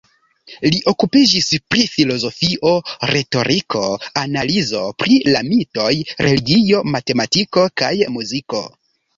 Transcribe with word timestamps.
Li 0.73 0.77
okupiĝis 0.91 1.49
pri 1.73 1.83
filozofio, 1.95 2.71
retoriko, 3.11 3.83
analizo 4.23 4.81
pri 5.03 5.19
la 5.35 5.45
mitoj, 5.53 5.93
religio, 6.29 6.81
matematiko 6.97 7.69
kaj 7.85 7.93
muziko. 8.17 8.67